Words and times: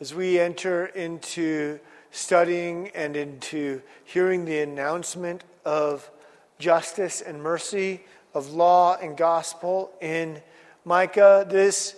as 0.00 0.14
we 0.14 0.38
enter 0.38 0.86
into 0.86 1.78
studying 2.10 2.88
and 2.94 3.16
into 3.16 3.82
hearing 4.04 4.44
the 4.44 4.60
announcement 4.60 5.44
of 5.64 6.10
justice 6.58 7.20
and 7.20 7.42
mercy, 7.42 8.02
of 8.34 8.52
law 8.52 8.96
and 9.00 9.16
gospel 9.16 9.92
in 10.00 10.40
Micah. 10.84 11.46
This 11.48 11.96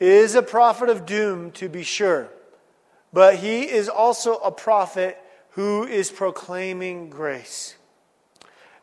is 0.00 0.34
a 0.34 0.42
prophet 0.42 0.88
of 0.88 1.06
doom, 1.06 1.50
to 1.52 1.68
be 1.68 1.82
sure, 1.82 2.28
but 3.12 3.36
he 3.36 3.62
is 3.62 3.88
also 3.88 4.36
a 4.38 4.52
prophet 4.52 5.18
who 5.50 5.84
is 5.84 6.10
proclaiming 6.10 7.10
grace. 7.10 7.74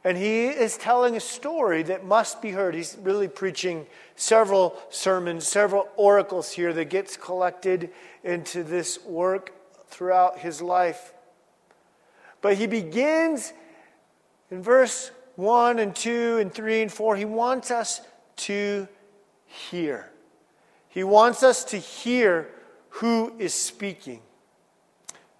And 0.05 0.19
he 0.19 0.45
is 0.45 0.77
telling 0.77 1.17
a 1.17 1.19
story 1.19 1.81
that 1.81 2.05
must 2.05 2.39
be 2.39 2.51
heard. 2.51 2.75
He's 2.75 2.95
really 3.01 3.27
preaching 3.27 3.87
several 4.15 4.77
sermons, 4.91 5.47
several 5.47 5.89
oracles 5.97 6.51
here 6.51 6.71
that 6.73 6.91
gets 6.91 7.17
collected 7.17 7.89
into 8.23 8.61
this 8.63 9.03
work 9.03 9.51
throughout 9.87 10.37
his 10.37 10.61
life. 10.61 11.11
But 12.41 12.55
he 12.55 12.67
begins 12.67 13.51
in 14.51 14.61
verse 14.61 15.09
1 15.37 15.79
and 15.79 15.95
2 15.95 16.37
and 16.37 16.53
3 16.53 16.83
and 16.83 16.93
4. 16.93 17.15
He 17.15 17.25
wants 17.25 17.71
us 17.71 18.01
to 18.37 18.87
hear. 19.47 20.11
He 20.87 21.03
wants 21.03 21.41
us 21.41 21.63
to 21.65 21.77
hear 21.77 22.51
who 22.89 23.33
is 23.39 23.55
speaking. 23.55 24.21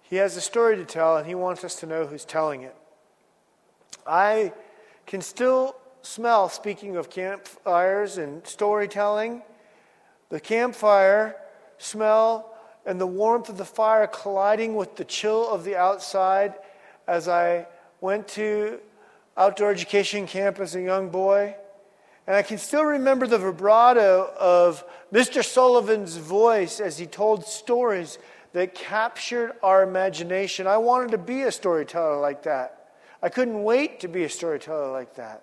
He 0.02 0.16
has 0.16 0.36
a 0.36 0.40
story 0.40 0.76
to 0.76 0.84
tell, 0.84 1.16
and 1.16 1.26
he 1.26 1.36
wants 1.36 1.62
us 1.62 1.76
to 1.76 1.86
know 1.86 2.04
who's 2.04 2.24
telling 2.24 2.62
it. 2.62 2.74
I 4.06 4.52
can 5.06 5.20
still 5.20 5.76
smell, 6.02 6.48
speaking 6.48 6.96
of 6.96 7.10
campfires 7.10 8.18
and 8.18 8.46
storytelling, 8.46 9.42
the 10.28 10.40
campfire 10.40 11.36
smell 11.78 12.54
and 12.84 13.00
the 13.00 13.06
warmth 13.06 13.48
of 13.48 13.58
the 13.58 13.64
fire 13.64 14.06
colliding 14.06 14.76
with 14.76 14.96
the 14.96 15.04
chill 15.04 15.48
of 15.48 15.64
the 15.64 15.76
outside 15.76 16.54
as 17.06 17.28
I 17.28 17.66
went 18.00 18.28
to 18.28 18.80
outdoor 19.36 19.70
education 19.70 20.26
camp 20.26 20.60
as 20.60 20.74
a 20.74 20.80
young 20.80 21.10
boy. 21.10 21.56
And 22.26 22.34
I 22.34 22.42
can 22.42 22.58
still 22.58 22.84
remember 22.84 23.26
the 23.26 23.38
vibrato 23.38 24.32
of 24.38 24.84
Mr. 25.12 25.44
Sullivan's 25.44 26.16
voice 26.16 26.80
as 26.80 26.98
he 26.98 27.06
told 27.06 27.46
stories 27.46 28.18
that 28.52 28.74
captured 28.74 29.52
our 29.62 29.82
imagination. 29.82 30.66
I 30.66 30.78
wanted 30.78 31.10
to 31.12 31.18
be 31.18 31.42
a 31.42 31.52
storyteller 31.52 32.18
like 32.20 32.42
that. 32.44 32.85
I 33.22 33.28
couldn't 33.28 33.62
wait 33.62 34.00
to 34.00 34.08
be 34.08 34.24
a 34.24 34.28
storyteller 34.28 34.90
like 34.92 35.14
that. 35.16 35.42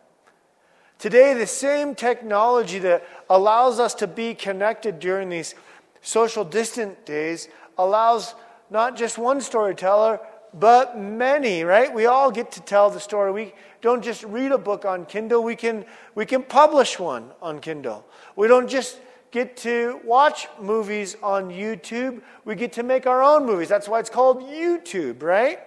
Today, 0.99 1.33
the 1.33 1.47
same 1.47 1.95
technology 1.95 2.79
that 2.79 3.05
allows 3.29 3.79
us 3.79 3.93
to 3.95 4.07
be 4.07 4.33
connected 4.33 4.99
during 4.99 5.29
these 5.29 5.55
social 6.01 6.45
distant 6.45 7.05
days 7.05 7.49
allows 7.77 8.35
not 8.69 8.95
just 8.95 9.17
one 9.17 9.41
storyteller, 9.41 10.19
but 10.53 10.97
many, 10.97 11.63
right? 11.63 11.93
We 11.93 12.05
all 12.05 12.31
get 12.31 12.51
to 12.53 12.61
tell 12.61 12.89
the 12.89 12.99
story. 12.99 13.31
We 13.31 13.53
don't 13.81 14.03
just 14.03 14.23
read 14.23 14.51
a 14.51 14.57
book 14.57 14.85
on 14.85 15.05
Kindle, 15.05 15.43
we 15.43 15.55
can, 15.55 15.83
we 16.15 16.25
can 16.25 16.43
publish 16.43 16.99
one 16.99 17.31
on 17.41 17.59
Kindle. 17.59 18.05
We 18.35 18.47
don't 18.47 18.69
just 18.69 18.99
get 19.31 19.57
to 19.57 19.99
watch 20.05 20.47
movies 20.61 21.17
on 21.23 21.49
YouTube, 21.49 22.21
we 22.45 22.55
get 22.55 22.71
to 22.73 22.83
make 22.83 23.07
our 23.07 23.23
own 23.23 23.45
movies. 23.45 23.67
That's 23.67 23.89
why 23.89 23.99
it's 23.99 24.09
called 24.09 24.43
YouTube, 24.43 25.23
right? 25.23 25.59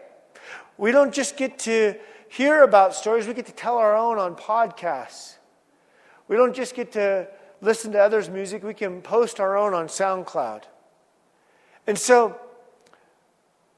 We 0.78 0.92
don't 0.92 1.12
just 1.12 1.36
get 1.36 1.58
to 1.60 1.94
hear 2.28 2.62
about 2.62 2.94
stories, 2.94 3.26
we 3.26 3.34
get 3.34 3.46
to 3.46 3.52
tell 3.52 3.78
our 3.78 3.96
own 3.96 4.18
on 4.18 4.34
podcasts. 4.34 5.36
We 6.28 6.36
don't 6.36 6.54
just 6.54 6.74
get 6.74 6.92
to 6.92 7.28
listen 7.60 7.92
to 7.92 7.98
others' 7.98 8.28
music, 8.28 8.62
we 8.62 8.74
can 8.74 9.00
post 9.00 9.40
our 9.40 9.56
own 9.56 9.74
on 9.74 9.86
SoundCloud. 9.86 10.64
And 11.86 11.98
so 11.98 12.38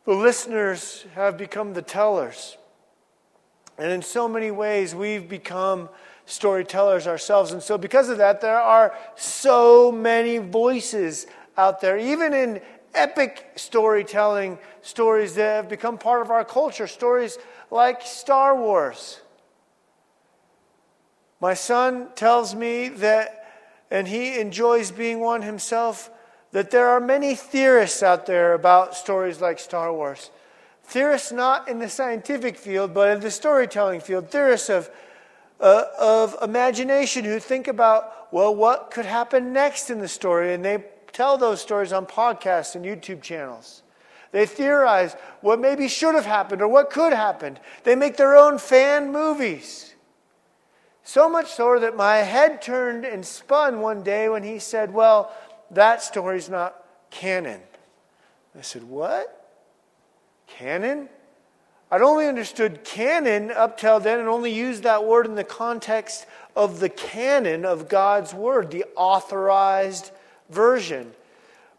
the 0.04 0.14
listeners 0.14 1.04
have 1.14 1.36
become 1.36 1.74
the 1.74 1.82
tellers. 1.82 2.56
And 3.76 3.92
in 3.92 4.02
so 4.02 4.28
many 4.28 4.50
ways, 4.50 4.94
we've 4.94 5.28
become 5.28 5.88
storytellers 6.26 7.06
ourselves. 7.06 7.52
And 7.52 7.62
so, 7.62 7.78
because 7.78 8.08
of 8.08 8.18
that, 8.18 8.40
there 8.40 8.60
are 8.60 8.94
so 9.16 9.92
many 9.92 10.38
voices 10.38 11.26
out 11.56 11.80
there, 11.80 11.96
even 11.96 12.32
in 12.34 12.60
epic 12.94 13.52
storytelling 13.56 14.58
stories 14.82 15.34
that 15.34 15.56
have 15.56 15.68
become 15.68 15.98
part 15.98 16.22
of 16.22 16.30
our 16.30 16.44
culture, 16.44 16.86
stories 16.86 17.38
like 17.70 18.02
Star 18.02 18.56
Wars. 18.56 19.20
My 21.40 21.54
son 21.54 22.08
tells 22.14 22.54
me 22.54 22.88
that, 22.88 23.46
and 23.90 24.08
he 24.08 24.38
enjoys 24.40 24.90
being 24.90 25.20
one 25.20 25.42
himself, 25.42 26.10
that 26.52 26.70
there 26.70 26.88
are 26.88 27.00
many 27.00 27.34
theorists 27.34 28.02
out 28.02 28.26
there 28.26 28.54
about 28.54 28.96
stories 28.96 29.40
like 29.40 29.58
Star 29.58 29.92
Wars. 29.92 30.30
Theorists 30.84 31.30
not 31.30 31.68
in 31.68 31.78
the 31.78 31.88
scientific 31.88 32.56
field, 32.56 32.94
but 32.94 33.10
in 33.10 33.20
the 33.20 33.30
storytelling 33.30 34.00
field. 34.00 34.30
Theorists 34.30 34.70
of, 34.70 34.90
uh, 35.60 35.84
of 36.00 36.36
imagination 36.42 37.24
who 37.24 37.38
think 37.38 37.68
about, 37.68 38.32
well, 38.32 38.54
what 38.54 38.90
could 38.90 39.04
happen 39.04 39.52
next 39.52 39.90
in 39.90 40.00
the 40.00 40.08
story? 40.08 40.54
And 40.54 40.64
they 40.64 40.84
tell 41.18 41.36
those 41.36 41.60
stories 41.60 41.92
on 41.92 42.06
podcasts 42.06 42.76
and 42.76 42.84
YouTube 42.84 43.20
channels. 43.20 43.82
They 44.30 44.46
theorize 44.46 45.16
what 45.40 45.58
maybe 45.58 45.88
should 45.88 46.14
have 46.14 46.24
happened 46.24 46.62
or 46.62 46.68
what 46.68 46.90
could 46.90 47.12
happen. 47.12 47.58
They 47.82 47.96
make 47.96 48.16
their 48.16 48.36
own 48.36 48.58
fan 48.58 49.10
movies. 49.10 49.96
So 51.02 51.28
much 51.28 51.48
so 51.48 51.76
that 51.80 51.96
my 51.96 52.18
head 52.18 52.62
turned 52.62 53.04
and 53.04 53.26
spun 53.26 53.80
one 53.80 54.04
day 54.04 54.28
when 54.28 54.44
he 54.44 54.60
said, 54.60 54.94
Well, 54.94 55.34
that 55.72 56.02
story's 56.02 56.48
not 56.48 56.84
canon. 57.10 57.62
I 58.56 58.62
said, 58.62 58.84
What? 58.84 59.50
Canon? 60.46 61.08
I'd 61.90 62.00
only 62.00 62.28
understood 62.28 62.84
canon 62.84 63.50
up 63.50 63.76
till 63.76 63.98
then 63.98 64.20
and 64.20 64.28
only 64.28 64.52
used 64.52 64.84
that 64.84 65.04
word 65.04 65.26
in 65.26 65.34
the 65.34 65.42
context 65.42 66.26
of 66.54 66.78
the 66.78 66.88
canon 66.88 67.64
of 67.64 67.88
God's 67.88 68.32
Word, 68.32 68.70
the 68.70 68.84
authorized 68.94 70.12
version. 70.48 71.12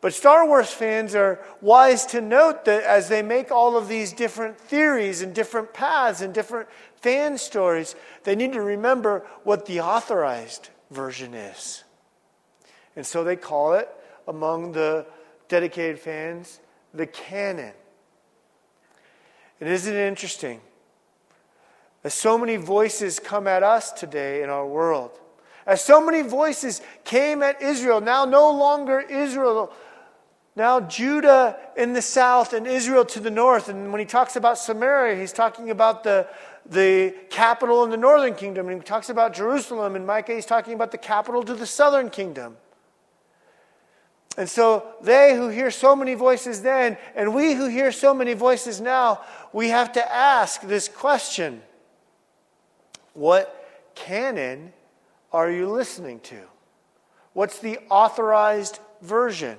But 0.02 0.14
Star 0.14 0.48
Wars 0.48 0.70
fans 0.70 1.14
are 1.14 1.40
wise 1.60 2.06
to 2.08 2.22
note 2.22 2.66
that 2.66 2.84
as 2.84 3.10
they 3.10 3.22
make 3.22 3.52
all 3.52 3.76
of 3.78 3.90
these 3.90 4.14
different 4.14 4.58
theories 4.58 5.22
and 5.22 5.36
different 5.36 5.74
paths 5.74 6.22
and 6.22 6.34
different 6.34 6.70
fan 6.96 7.38
stories, 7.38 7.96
they 8.24 8.36
need 8.36 8.54
to 8.54 8.62
remember 8.62 9.26
what 9.44 9.66
the 9.66 9.82
authorized 9.82 10.70
version 10.90 11.34
is. 11.34 11.84
And 12.96 13.06
so 13.06 13.24
they 13.24 13.36
call 13.36 13.74
it, 13.74 13.90
among 14.28 14.72
the 14.72 15.06
dedicated 15.48 16.00
fans, 16.00 16.60
the 16.94 17.08
canon. 17.08 17.74
And 19.60 19.70
isn't 19.70 19.94
it 19.94 20.08
interesting? 20.08 20.62
As 22.04 22.14
so 22.14 22.38
many 22.38 22.56
voices 22.56 23.20
come 23.20 23.48
at 23.48 23.64
us 23.64 23.92
today 23.92 24.44
in 24.44 24.50
our 24.50 24.66
world, 24.66 25.20
as 25.70 25.84
so 25.84 26.04
many 26.04 26.22
voices 26.22 26.82
came 27.04 27.44
at 27.44 27.62
Israel, 27.62 28.02
now 28.02 28.26
no 28.26 28.52
longer 28.52 29.00
Israel 29.00 29.72
now, 30.60 30.82
Judah 30.82 31.58
in 31.78 31.94
the 31.94 32.02
south 32.02 32.52
and 32.52 32.68
Israel 32.68 33.06
to 33.06 33.22
the 33.22 33.32
north. 33.32 33.70
And 33.70 33.94
when 33.94 34.00
he 34.00 34.06
talks 34.06 34.36
about 34.36 34.58
Samaria, 34.58 35.16
he's 35.16 35.32
talking 35.32 35.70
about 35.70 36.04
the, 36.04 36.28
the 36.66 37.16
capital 37.30 37.86
in 37.86 37.92
the 37.92 37.98
northern 37.98 38.36
kingdom. 38.36 38.68
And 38.68 38.82
he 38.82 38.84
talks 38.84 39.10
about 39.10 39.34
Jerusalem 39.34 39.96
in 39.96 40.06
Micah, 40.06 40.34
he's 40.34 40.46
talking 40.46 40.74
about 40.74 40.92
the 40.92 40.98
capital 40.98 41.44
to 41.44 41.56
the 41.56 41.66
southern 41.66 42.10
kingdom. 42.10 42.58
And 44.38 44.50
so, 44.50 44.86
they 45.02 45.34
who 45.34 45.48
hear 45.48 45.72
so 45.72 45.96
many 45.96 46.14
voices 46.14 46.62
then, 46.62 46.98
and 47.16 47.34
we 47.34 47.54
who 47.54 47.68
hear 47.68 47.94
so 47.94 48.14
many 48.14 48.34
voices 48.34 48.82
now, 48.82 49.22
we 49.54 49.70
have 49.70 49.94
to 49.94 50.14
ask 50.14 50.62
this 50.62 50.90
question 50.90 51.62
What 53.14 53.92
canon 53.96 54.74
are 55.32 55.50
you 55.52 55.68
listening 55.68 56.20
to? 56.22 56.40
What's 57.34 57.60
the 57.60 57.80
authorized 57.90 58.80
version? 59.02 59.58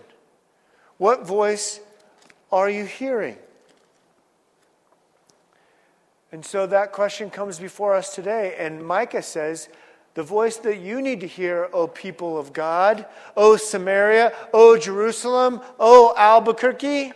What 0.99 1.27
voice 1.27 1.81
are 2.53 2.69
you 2.69 2.85
hearing? 2.85 3.37
And 6.33 6.45
so 6.45 6.67
that 6.67 6.93
question 6.93 7.31
comes 7.31 7.59
before 7.59 7.95
us 7.95 8.15
today. 8.15 8.55
And 8.59 8.85
Micah 8.85 9.23
says, 9.23 9.69
The 10.15 10.23
voice 10.23 10.57
that 10.59 10.79
you 10.79 11.03
need 11.03 11.21
to 11.21 11.27
hear, 11.27 11.69
O 11.73 11.87
people 11.87 12.39
of 12.39 12.53
God, 12.53 13.07
O 13.37 13.57
Samaria, 13.57 14.33
O 14.53 14.77
Jerusalem, 14.77 15.61
O 15.79 16.15
Albuquerque, 16.17 17.13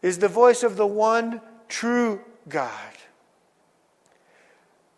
is 0.00 0.18
the 0.18 0.28
voice 0.28 0.62
of 0.62 0.76
the 0.76 0.86
one 0.86 1.40
true 1.68 2.20
God. 2.48 2.70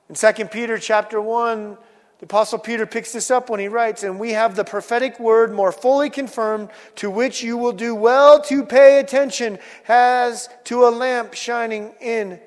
In 0.08 0.14
2 0.14 0.46
Peter 0.46 0.78
chapter 0.78 1.20
1, 1.20 1.76
the 2.18 2.26
Apostle 2.26 2.58
Peter 2.58 2.86
picks 2.86 3.12
this 3.12 3.30
up 3.30 3.50
when 3.50 3.60
he 3.60 3.68
writes, 3.68 4.02
And 4.02 4.20
we 4.20 4.32
have 4.32 4.54
the 4.54 4.64
prophetic 4.64 5.18
word 5.18 5.52
more 5.52 5.72
fully 5.72 6.10
confirmed, 6.10 6.70
to 6.96 7.10
which 7.10 7.42
you 7.42 7.56
will 7.56 7.72
do 7.72 7.94
well 7.94 8.40
to 8.42 8.64
pay 8.64 9.00
attention 9.00 9.58
as 9.88 10.48
to 10.64 10.86
a 10.86 10.90
lamp 10.90 11.34
shining 11.34 11.92
in 12.00 12.40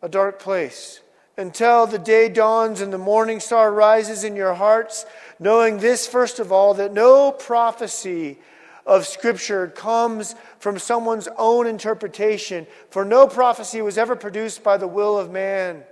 a 0.00 0.08
dark 0.08 0.38
place, 0.38 1.00
until 1.36 1.86
the 1.86 1.98
day 1.98 2.28
dawns 2.28 2.80
and 2.80 2.92
the 2.92 2.98
morning 2.98 3.40
star 3.40 3.72
rises 3.72 4.22
in 4.22 4.36
your 4.36 4.54
hearts, 4.54 5.04
knowing 5.38 5.78
this, 5.78 6.06
first 6.06 6.38
of 6.38 6.52
all, 6.52 6.74
that 6.74 6.92
no 6.92 7.32
prophecy 7.32 8.38
of 8.86 9.06
Scripture 9.06 9.68
comes 9.68 10.34
from 10.58 10.78
someone's 10.78 11.28
own 11.36 11.66
interpretation, 11.66 12.66
for 12.90 13.04
no 13.04 13.26
prophecy 13.26 13.82
was 13.82 13.98
ever 13.98 14.16
produced 14.16 14.62
by 14.62 14.76
the 14.76 14.88
will 14.88 15.18
of 15.18 15.30
man, 15.30 15.82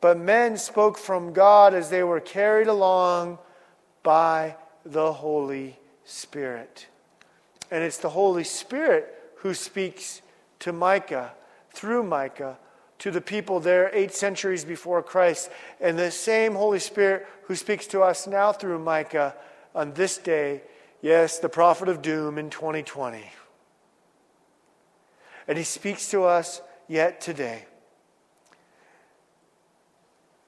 but 0.00 0.18
men 0.18 0.56
spoke 0.56 0.96
from 0.96 1.32
God 1.32 1.74
as 1.74 1.90
they 1.90 2.02
were 2.02 2.20
carried 2.20 2.68
along 2.68 3.38
by 4.02 4.56
the 4.84 5.12
Holy 5.12 5.78
Spirit. 6.04 6.86
And 7.70 7.84
it's 7.84 7.98
the 7.98 8.10
Holy 8.10 8.44
Spirit 8.44 9.14
who 9.36 9.54
speaks 9.54 10.22
to 10.60 10.72
Micah, 10.72 11.32
through 11.70 12.02
Micah, 12.02 12.58
to 12.98 13.10
the 13.10 13.20
people 13.20 13.60
there 13.60 13.90
eight 13.94 14.12
centuries 14.12 14.64
before 14.64 15.02
Christ. 15.02 15.50
And 15.80 15.98
the 15.98 16.10
same 16.10 16.54
Holy 16.54 16.78
Spirit 16.78 17.26
who 17.44 17.54
speaks 17.54 17.86
to 17.88 18.02
us 18.02 18.26
now 18.26 18.52
through 18.52 18.78
Micah 18.78 19.34
on 19.74 19.92
this 19.94 20.18
day, 20.18 20.62
yes, 21.00 21.38
the 21.38 21.48
prophet 21.48 21.88
of 21.88 22.02
doom 22.02 22.38
in 22.38 22.50
2020. 22.50 23.24
And 25.48 25.58
he 25.58 25.64
speaks 25.64 26.10
to 26.10 26.24
us 26.24 26.60
yet 26.88 27.20
today. 27.20 27.64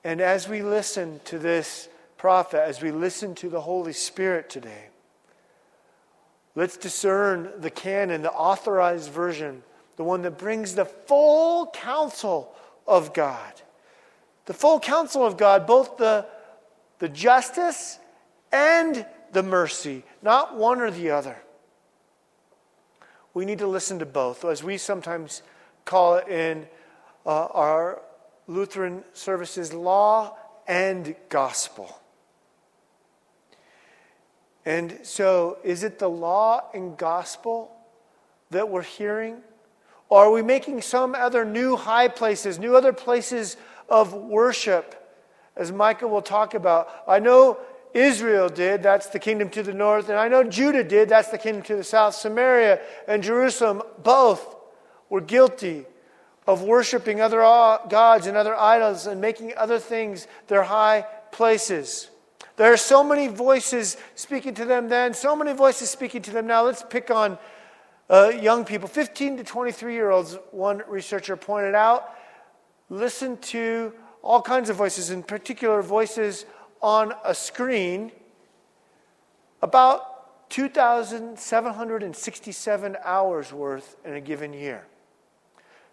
And 0.05 0.21
as 0.21 0.49
we 0.49 0.63
listen 0.63 1.21
to 1.27 1.39
this 1.39 1.89
prophet, 2.17 2.63
as 2.63 2.83
we 2.83 2.91
listen 2.91 3.35
to 3.37 3.49
the 3.49 3.61
Holy 3.61 3.93
Spirit 3.93 4.51
today, 4.51 4.87
let's 6.55 6.77
discern 6.77 7.53
the 7.59 7.71
canon, 7.71 8.23
the 8.23 8.33
authorized 8.33 9.11
version, 9.11 9.63
the 9.97 10.05
one 10.05 10.23
that 10.23 10.39
brings 10.39 10.75
the 10.75 10.85
full 10.85 11.67
counsel 11.69 12.55
of 12.87 13.15
God. 13.15 13.53
The 14.47 14.55
full 14.55 14.81
counsel 14.81 15.25
of 15.25 15.37
God, 15.37 15.67
both 15.67 15.97
the, 15.99 16.27
the 16.99 17.09
justice 17.09 17.99
and 18.51 19.07
the 19.33 19.43
mercy, 19.43 20.03
not 20.21 20.57
one 20.57 20.81
or 20.81 20.91
the 20.91 21.11
other. 21.11 21.37
We 23.35 23.45
need 23.45 23.59
to 23.59 23.67
listen 23.67 23.99
to 24.01 24.07
both, 24.07 24.45
as 24.45 24.63
we 24.63 24.77
sometimes 24.77 25.43
call 25.85 26.17
it 26.17 26.29
in 26.29 26.67
uh, 27.25 27.47
our 27.47 28.03
Lutheran 28.47 29.05
services 29.13 29.73
law 29.73 30.37
and 30.67 31.15
gospel. 31.29 31.99
And 34.65 34.99
so, 35.03 35.59
is 35.65 35.83
it 35.83 35.99
the 35.99 36.09
law 36.09 36.63
and 36.73 36.97
gospel 36.97 37.73
that 38.51 38.69
we're 38.69 38.83
hearing? 38.83 39.39
Or 40.09 40.27
are 40.27 40.31
we 40.31 40.43
making 40.43 40.83
some 40.83 41.15
other 41.15 41.45
new 41.45 41.77
high 41.77 42.09
places, 42.09 42.59
new 42.59 42.77
other 42.77 42.93
places 42.93 43.57
of 43.89 44.13
worship, 44.13 44.95
as 45.57 45.73
Micah 45.73 46.07
will 46.07 46.23
talk 46.23 46.55
about? 46.55 46.89
I 47.09 47.19
know 47.19 47.59
Israel 47.95 48.49
did, 48.49 48.83
that's 48.83 49.09
the 49.09 49.19
kingdom 49.19 49.51
to 49.51 49.63
the 49.63 49.75
north, 49.75 50.09
and 50.09 50.19
I 50.19 50.29
know 50.29 50.45
Judah 50.45 50.85
did, 50.85 51.09
that's 51.09 51.29
the 51.29 51.39
kingdom 51.39 51.63
to 51.65 51.77
the 51.77 51.85
south. 51.85 52.15
Samaria 52.15 52.81
and 53.09 53.23
Jerusalem 53.23 53.83
both 54.03 54.57
were 55.09 55.21
guilty 55.21 55.87
of 56.47 56.63
worshiping 56.63 57.21
other 57.21 57.41
gods 57.89 58.27
and 58.27 58.37
other 58.37 58.57
idols 58.57 59.07
and 59.07 59.21
making 59.21 59.53
other 59.57 59.79
things 59.79 60.27
their 60.49 60.65
high 60.65 61.07
places. 61.31 62.11
There 62.57 62.73
are 62.73 62.77
so 62.77 63.05
many 63.05 63.29
voices 63.29 63.97
speaking 64.15 64.55
to 64.55 64.65
them 64.65 64.89
then, 64.89 65.13
so 65.15 65.37
many 65.37 65.53
voices 65.53 65.91
speaking 65.91 66.23
to 66.23 66.31
them 66.31 66.47
now. 66.47 66.65
Let's 66.65 66.83
pick 66.83 67.11
on 67.11 67.37
uh, 68.11 68.29
young 68.29 68.65
people, 68.65 68.89
15 68.89 69.37
to 69.39 69.45
23 69.45 69.95
year 69.95 70.11
olds, 70.11 70.39
one 70.51 70.83
researcher 70.89 71.37
pointed 71.37 71.75
out. 71.75 72.11
Listen 72.91 73.39
to 73.39 73.93
all 74.21 74.43
kinds 74.43 74.69
of 74.69 74.77
voices, 74.77 75.09
in 75.11 75.23
particular, 75.23 75.81
voices 75.81 76.45
on 76.83 77.15
a 77.25 77.35
screen. 77.35 78.13
About 79.63 80.51
2,767 80.51 82.97
hours 83.03 83.51
worth 83.53 83.97
in 84.05 84.13
a 84.15 84.21
given 84.21 84.53
year. 84.53 84.85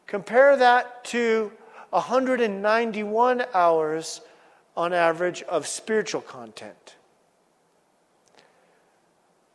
Compare 0.10 0.58
that 0.58 1.04
to 1.06 1.52
191 1.92 3.46
hours 3.54 4.22
on 4.76 4.92
average 4.92 5.44
of 5.44 5.68
spiritual 5.68 6.22
content. 6.22 6.96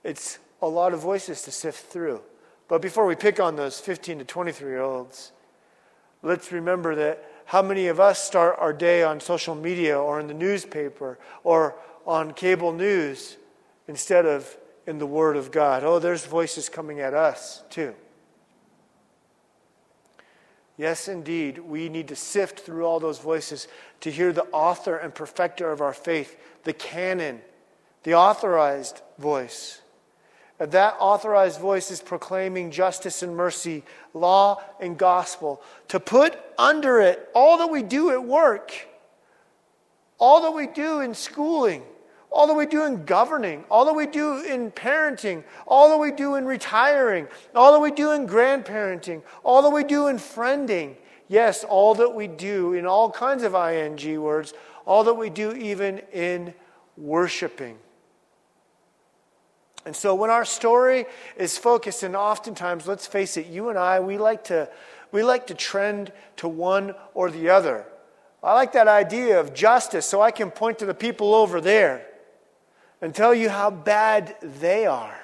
It's 0.05 0.39
a 0.63 0.69
lot 0.69 0.95
of 0.95 1.01
voices 1.01 1.43
to 1.43 1.51
sift 1.51 1.87
through. 1.87 2.23
But 2.69 2.83
before 2.83 3.05
we 3.05 3.17
pick 3.17 3.41
on 3.41 3.57
those 3.57 3.81
15 3.81 4.21
to 4.21 4.25
23 4.25 4.69
year 4.69 4.81
olds, 4.81 5.33
let's 6.23 6.53
remember 6.53 6.95
that 6.95 7.29
how 7.47 7.61
many 7.61 7.89
of 7.89 7.99
us 7.99 8.23
start 8.23 8.55
our 8.61 8.73
day 8.73 9.03
on 9.03 9.19
social 9.19 9.57
media 9.57 9.99
or 9.99 10.21
in 10.21 10.29
the 10.29 10.35
newspaper 10.35 11.19
or 11.43 11.75
on 12.07 12.33
cable 12.33 12.73
news 12.73 13.39
instead 13.89 14.25
of 14.25 14.57
in 14.87 14.99
the 14.99 15.07
Word 15.07 15.37
of 15.37 15.51
God? 15.51 15.83
Oh, 15.83 15.99
there's 15.99 16.25
voices 16.25 16.69
coming 16.69 17.01
at 17.01 17.13
us 17.13 17.65
too. 17.71 17.93
Yes, 20.77 21.07
indeed, 21.07 21.59
we 21.59 21.89
need 21.89 22.09
to 22.09 22.17
sift 22.17 22.61
through 22.61 22.85
all 22.85 22.99
those 22.99 23.19
voices 23.19 23.69
to 24.01 24.11
hear 24.11 24.33
the 24.33 24.47
author 24.47 24.97
and 24.97 25.15
perfecter 25.15 25.71
of 25.71 25.81
our 25.81 25.93
faith, 25.93 26.37
the 26.65 26.73
canon, 26.73 27.41
the 28.03 28.15
authorized 28.15 29.01
voice. 29.19 29.81
And 30.59 30.73
that 30.73 30.97
authorized 30.99 31.61
voice 31.61 31.91
is 31.91 32.01
proclaiming 32.01 32.71
justice 32.71 33.23
and 33.23 33.37
mercy, 33.37 33.85
law 34.15 34.63
and 34.81 34.99
gospel, 34.99 35.63
to 35.89 36.01
put 36.01 36.39
under 36.59 37.01
it 37.01 37.29
all 37.35 37.59
that 37.59 37.71
we 37.71 37.83
do 37.83 38.11
at 38.11 38.25
work, 38.25 38.73
all 40.19 40.43
that 40.43 40.53
we 40.53 40.67
do 40.67 41.01
in 41.01 41.15
schooling, 41.15 41.83
all 42.35 42.49
that 42.49 42.55
we 42.55 42.67
do 42.67 42.85
in 42.85 43.05
governing, 43.05 43.65
all 43.71 43.85
that 43.85 43.95
we 43.95 44.09
do 44.09 44.45
in 44.45 44.73
parenting, 44.73 45.45
all 45.69 45.89
that 45.89 45.99
we 45.99 46.11
do 46.11 46.35
in 46.35 46.45
retiring, 46.45 47.29
all 47.55 47.73
that 47.73 47.79
we 47.79 47.93
do 47.93 48.11
in 48.11 48.27
grandparenting, 48.27 49.23
all 49.45 49.63
that 49.63 49.71
we 49.71 49.85
do 49.85 50.09
in 50.09 50.17
friending. 50.17 50.97
Yes, 51.29 51.63
all 51.63 51.95
that 51.95 52.13
we 52.13 52.27
do 52.27 52.75
in 52.75 52.87
all 52.87 53.09
kinds 53.09 53.45
of 53.45 53.55
ing 53.55 54.21
words, 54.21 54.53
all 54.85 55.05
that 55.05 55.15
we 55.15 55.31
do 55.31 55.53
even 55.53 56.01
in 56.13 56.53
worshiping. 56.97 57.79
And 59.87 59.95
so 59.95 60.17
when 60.17 60.31
our 60.31 60.45
story 60.45 61.07
is 61.37 61.57
focused, 61.57 62.03
and 62.03 62.17
oftentimes, 62.17 62.89
let's 62.89 63.07
face 63.07 63.37
it, 63.37 63.47
you 63.47 63.69
and 63.69 63.79
I, 63.79 64.01
we 64.01 64.19
like 64.19 64.43
to, 64.45 64.69
we 65.13 65.23
like 65.23 65.47
to 65.47 65.55
trend 65.55 66.13
to 66.39 66.49
one 66.49 66.97
or 67.15 67.31
the 67.31 67.51
other. 67.51 67.87
I 68.43 68.55
like 68.55 68.73
that 68.73 68.89
idea 68.89 69.39
of 69.39 69.55
justice 69.55 70.05
so 70.05 70.21
I 70.21 70.33
can 70.33 70.51
point 70.51 70.81
to 70.81 70.87
the 70.87 70.95
people 70.95 71.33
over 71.33 71.61
there 71.61 72.09
and 73.01 73.15
tell 73.15 73.35
you 73.35 73.49
how 73.49 73.71
bad 73.71 74.37
they 74.43 74.87
are. 74.87 75.19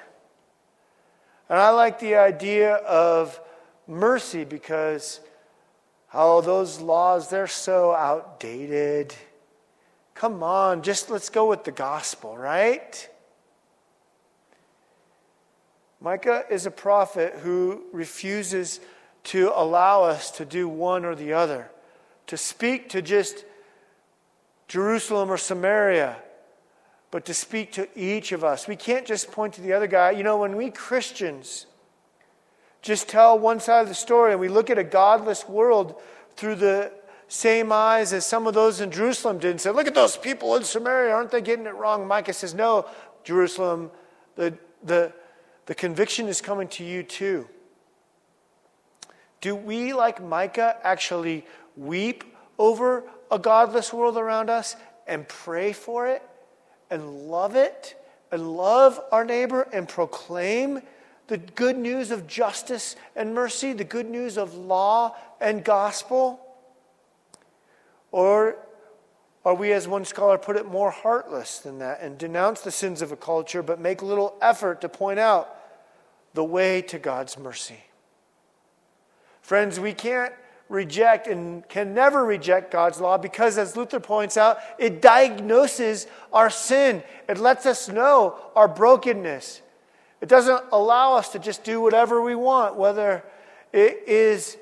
And 1.49 1.59
I 1.59 1.69
like 1.71 1.99
the 1.99 2.15
idea 2.15 2.75
of 2.75 3.39
mercy 3.87 4.45
because, 4.45 5.19
oh, 6.13 6.41
those 6.41 6.79
laws, 6.79 7.29
they're 7.29 7.47
so 7.47 7.93
outdated. 7.93 9.13
Come 10.13 10.43
on, 10.43 10.81
just 10.81 11.09
let's 11.09 11.29
go 11.29 11.47
with 11.47 11.63
the 11.63 11.71
gospel, 11.71 12.37
right? 12.37 13.09
Micah 15.99 16.45
is 16.49 16.65
a 16.65 16.71
prophet 16.71 17.33
who 17.41 17.83
refuses 17.91 18.79
to 19.23 19.51
allow 19.53 20.03
us 20.03 20.31
to 20.31 20.45
do 20.45 20.67
one 20.67 21.05
or 21.05 21.15
the 21.15 21.33
other, 21.33 21.69
to 22.27 22.37
speak 22.37 22.89
to 22.89 23.01
just 23.01 23.45
Jerusalem 24.67 25.29
or 25.29 25.37
Samaria 25.37 26.15
but 27.11 27.25
to 27.25 27.33
speak 27.33 27.73
to 27.73 27.87
each 27.95 28.31
of 28.31 28.43
us. 28.43 28.67
We 28.67 28.77
can't 28.77 29.05
just 29.05 29.31
point 29.31 29.53
to 29.55 29.61
the 29.61 29.73
other 29.73 29.87
guy. 29.87 30.11
You 30.11 30.23
know, 30.23 30.37
when 30.37 30.55
we 30.55 30.71
Christians 30.71 31.67
just 32.81 33.09
tell 33.09 33.37
one 33.37 33.59
side 33.59 33.81
of 33.81 33.89
the 33.89 33.93
story 33.93 34.31
and 34.31 34.39
we 34.39 34.47
look 34.47 34.69
at 34.69 34.77
a 34.77 34.83
godless 34.83 35.47
world 35.47 36.01
through 36.35 36.55
the 36.55 36.91
same 37.27 37.71
eyes 37.71 38.11
as 38.13 38.25
some 38.25 38.47
of 38.47 38.53
those 38.53 38.81
in 38.81 38.91
Jerusalem 38.91 39.39
did 39.39 39.51
and 39.51 39.61
say, 39.61 39.69
Look 39.69 39.87
at 39.87 39.93
those 39.93 40.17
people 40.17 40.55
in 40.55 40.63
Samaria, 40.63 41.13
aren't 41.13 41.31
they 41.31 41.41
getting 41.41 41.65
it 41.65 41.75
wrong? 41.75 42.07
Micah 42.07 42.33
says, 42.33 42.53
No, 42.53 42.87
Jerusalem, 43.23 43.91
the, 44.35 44.57
the, 44.83 45.13
the 45.65 45.75
conviction 45.75 46.27
is 46.27 46.41
coming 46.41 46.67
to 46.69 46.83
you 46.83 47.03
too. 47.03 47.47
Do 49.41 49.55
we, 49.55 49.93
like 49.93 50.23
Micah, 50.23 50.77
actually 50.83 51.45
weep 51.75 52.23
over 52.57 53.03
a 53.29 53.39
godless 53.39 53.91
world 53.91 54.17
around 54.17 54.49
us 54.49 54.75
and 55.07 55.27
pray 55.27 55.73
for 55.73 56.07
it? 56.07 56.21
And 56.91 57.29
love 57.29 57.55
it 57.55 57.95
and 58.31 58.55
love 58.55 58.99
our 59.11 59.25
neighbor 59.25 59.67
and 59.73 59.87
proclaim 59.89 60.81
the 61.27 61.37
good 61.37 61.77
news 61.77 62.11
of 62.11 62.27
justice 62.27 62.95
and 63.15 63.33
mercy, 63.33 63.73
the 63.73 63.83
good 63.83 64.09
news 64.09 64.37
of 64.37 64.53
law 64.53 65.15
and 65.39 65.63
gospel? 65.63 66.39
Or 68.11 68.57
are 69.43 69.55
we, 69.55 69.71
as 69.71 69.87
one 69.87 70.05
scholar 70.05 70.37
put 70.37 70.57
it, 70.57 70.65
more 70.65 70.91
heartless 70.91 71.59
than 71.59 71.79
that 71.79 72.01
and 72.01 72.17
denounce 72.17 72.61
the 72.61 72.71
sins 72.71 73.01
of 73.01 73.11
a 73.11 73.15
culture 73.15 73.63
but 73.63 73.79
make 73.79 74.01
little 74.01 74.35
effort 74.41 74.81
to 74.81 74.89
point 74.89 75.19
out 75.19 75.55
the 76.33 76.43
way 76.43 76.81
to 76.83 76.99
God's 76.99 77.37
mercy? 77.39 77.79
Friends, 79.41 79.79
we 79.79 79.93
can't 79.93 80.33
reject 80.71 81.27
and 81.27 81.67
can 81.67 81.93
never 81.93 82.25
reject 82.25 82.71
God's 82.71 82.99
law 83.01 83.17
because, 83.17 83.57
as 83.57 83.75
Luther 83.75 83.99
points 83.99 84.37
out, 84.37 84.57
it 84.79 85.01
diagnoses 85.01 86.07
our 86.31 86.49
sin. 86.49 87.03
It 87.27 87.37
lets 87.37 87.65
us 87.65 87.89
know 87.89 88.37
our 88.55 88.67
brokenness. 88.67 89.61
It 90.21 90.29
doesn't 90.29 90.63
allow 90.71 91.15
us 91.15 91.29
to 91.33 91.39
just 91.39 91.63
do 91.63 91.81
whatever 91.81 92.21
we 92.21 92.35
want, 92.35 92.77
whether 92.77 93.23
it 93.73 94.03
is 94.07 94.57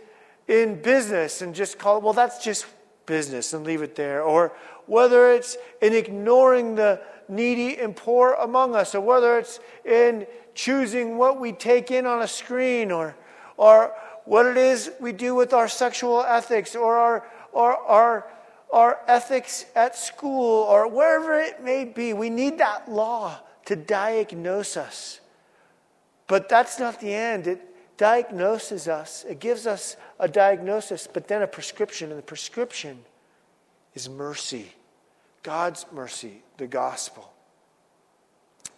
in 0.48 0.82
business 0.82 1.42
and 1.42 1.54
just 1.54 1.78
call 1.78 1.98
it, 1.98 2.04
well, 2.04 2.14
that's 2.14 2.44
just 2.44 2.66
business 3.06 3.54
and 3.54 3.66
leave 3.66 3.82
it 3.82 3.96
there, 3.96 4.24
or 4.24 4.52
whether 4.88 5.32
it's 5.32 5.58
in 5.82 5.94
ignoring 5.94 6.76
the 6.76 7.00
needy 7.28 7.78
and 7.78 7.96
poor 7.96 8.34
among 8.34 8.76
us, 8.76 8.96
or 8.96 9.02
whether 9.02 9.38
it's 9.38 9.60
in 9.86 10.26
choosing 10.56 11.18
what 11.18 11.40
we 11.40 11.52
take 11.52 11.92
in 11.92 12.08
on 12.08 12.24
a 12.24 12.28
screen, 12.28 12.92
or, 12.92 13.16
or 13.58 13.94
what 14.30 14.46
it 14.46 14.58
is 14.58 14.92
we 15.00 15.12
do 15.12 15.34
with 15.34 15.54
our 15.54 15.68
sexual 15.68 16.22
ethics, 16.22 16.76
or 16.76 16.98
our, 16.98 17.28
or 17.52 17.76
our, 17.76 18.28
our 18.72 19.00
ethics 19.08 19.66
at 19.76 19.96
school, 19.96 20.66
or 20.66 20.88
wherever 20.88 21.40
it 21.40 21.64
may 21.64 21.84
be. 21.84 22.14
We 22.14 22.30
need 22.30 22.60
that 22.60 22.88
law 22.88 23.40
to 23.66 23.76
diagnose 23.76 24.78
us. 24.78 25.20
But 26.28 26.48
that's 26.48 26.78
not 26.78 27.00
the 27.00 27.12
end. 27.12 27.48
It 27.48 27.98
diagnoses 27.98 28.88
us, 28.88 29.26
it 29.28 29.40
gives 29.40 29.66
us 29.66 29.98
a 30.20 30.28
diagnosis, 30.28 31.08
but 31.12 31.28
then 31.28 31.42
a 31.42 31.48
prescription. 31.48 32.12
And 32.12 32.20
the 32.20 32.24
prescription 32.24 33.00
is 33.96 34.08
mercy 34.08 34.76
God's 35.42 35.88
mercy, 35.92 36.44
the 36.58 36.68
gospel. 36.68 37.34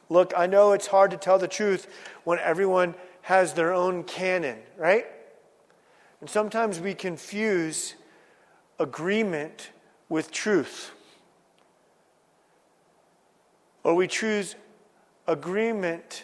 Look, 0.07 0.31
I 0.37 0.47
know 0.47 0.71
it's 0.71 0.87
hard 0.87 1.11
to 1.11 1.17
tell 1.17 1.39
the 1.39 1.49
truth 1.49 1.87
when 2.23 2.39
everyone 2.39 2.95
has 3.23 3.53
their 3.53 3.73
own 3.73 4.05
canon, 4.05 4.57
right? 4.77 5.05
And 6.21 6.29
sometimes 6.29 6.79
we 6.79 6.93
confuse 6.93 7.95
agreement 8.79 9.71
with 10.07 10.31
truth. 10.31 10.91
Or 13.83 13.95
we 13.95 14.07
choose 14.07 14.55
agreement 15.27 16.23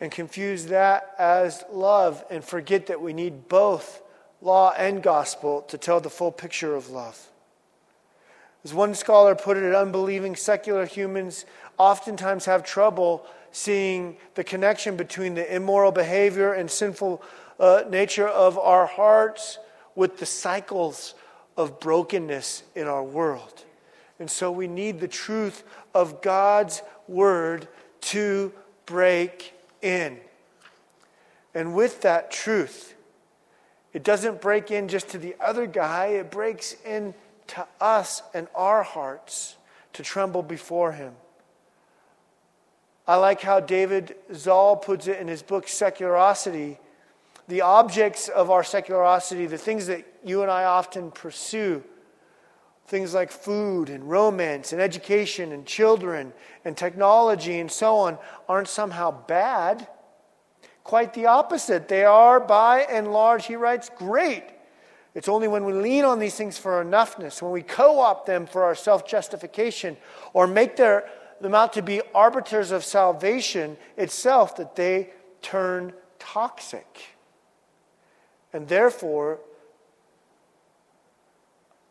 and 0.00 0.12
confuse 0.12 0.66
that 0.66 1.14
as 1.18 1.64
love 1.72 2.24
and 2.30 2.44
forget 2.44 2.86
that 2.86 3.00
we 3.00 3.12
need 3.12 3.48
both 3.48 4.00
law 4.40 4.72
and 4.78 5.02
gospel 5.02 5.62
to 5.62 5.76
tell 5.76 6.00
the 6.00 6.10
full 6.10 6.30
picture 6.30 6.76
of 6.76 6.90
love. 6.90 7.28
As 8.64 8.72
one 8.72 8.94
scholar 8.94 9.34
put 9.34 9.56
it, 9.56 9.74
unbelieving 9.74 10.36
secular 10.36 10.86
humans 10.86 11.44
oftentimes 11.78 12.44
have 12.44 12.62
trouble 12.62 13.26
seeing 13.50 14.16
the 14.34 14.44
connection 14.44 14.96
between 14.96 15.34
the 15.34 15.54
immoral 15.54 15.90
behavior 15.90 16.52
and 16.52 16.70
sinful 16.70 17.22
uh, 17.58 17.84
nature 17.88 18.28
of 18.28 18.58
our 18.58 18.86
hearts 18.86 19.58
with 19.94 20.18
the 20.18 20.26
cycles 20.26 21.14
of 21.56 21.80
brokenness 21.80 22.62
in 22.74 22.86
our 22.86 23.02
world. 23.02 23.64
And 24.20 24.30
so 24.30 24.50
we 24.50 24.68
need 24.68 25.00
the 25.00 25.08
truth 25.08 25.64
of 25.94 26.22
God's 26.22 26.82
word 27.06 27.68
to 28.02 28.52
break 28.86 29.52
in. 29.82 30.18
And 31.54 31.74
with 31.74 32.02
that 32.02 32.30
truth, 32.30 32.94
it 33.92 34.04
doesn't 34.04 34.40
break 34.40 34.70
in 34.70 34.88
just 34.88 35.08
to 35.10 35.18
the 35.18 35.34
other 35.40 35.66
guy, 35.66 36.06
it 36.06 36.30
breaks 36.30 36.76
in 36.84 37.14
to 37.48 37.66
us 37.80 38.22
and 38.34 38.46
our 38.54 38.82
hearts 38.82 39.56
to 39.94 40.02
tremble 40.02 40.42
before 40.42 40.92
him. 40.92 41.14
I 43.06 43.16
like 43.16 43.40
how 43.40 43.60
David 43.60 44.16
Zahl 44.34 44.76
puts 44.76 45.06
it 45.06 45.18
in 45.18 45.28
his 45.28 45.42
book, 45.42 45.66
Seculosity. 45.66 46.76
The 47.48 47.62
objects 47.62 48.28
of 48.28 48.50
our 48.50 48.62
seculosity, 48.62 49.48
the 49.48 49.58
things 49.58 49.86
that 49.86 50.04
you 50.22 50.42
and 50.42 50.50
I 50.50 50.64
often 50.64 51.10
pursue, 51.10 51.82
things 52.86 53.14
like 53.14 53.30
food 53.30 53.88
and 53.88 54.08
romance 54.08 54.72
and 54.72 54.80
education 54.80 55.52
and 55.52 55.64
children 55.66 56.32
and 56.64 56.76
technology 56.76 57.58
and 57.58 57.70
so 57.70 57.96
on, 57.96 58.18
aren't 58.48 58.68
somehow 58.68 59.10
bad. 59.26 59.88
Quite 60.84 61.14
the 61.14 61.26
opposite. 61.26 61.88
They 61.88 62.04
are, 62.04 62.38
by 62.38 62.80
and 62.80 63.12
large, 63.12 63.46
he 63.46 63.56
writes, 63.56 63.90
great. 63.96 64.44
It's 65.14 65.28
only 65.28 65.48
when 65.48 65.64
we 65.64 65.72
lean 65.72 66.04
on 66.04 66.18
these 66.18 66.34
things 66.34 66.58
for 66.58 66.84
enoughness, 66.84 67.42
when 67.42 67.50
we 67.50 67.62
co 67.62 67.98
opt 67.98 68.26
them 68.26 68.46
for 68.46 68.62
our 68.62 68.74
self 68.74 69.06
justification, 69.06 69.96
or 70.32 70.46
make 70.46 70.76
their, 70.76 71.08
them 71.40 71.54
out 71.54 71.72
to 71.72 71.82
be 71.82 72.02
arbiters 72.14 72.70
of 72.70 72.84
salvation 72.84 73.76
itself, 73.96 74.56
that 74.56 74.76
they 74.76 75.10
turn 75.42 75.92
toxic. 76.18 77.17
And 78.58 78.66
therefore, 78.66 79.38